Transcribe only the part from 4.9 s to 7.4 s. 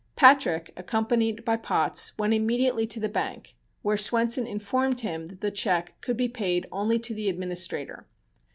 him that the check could be paid only to the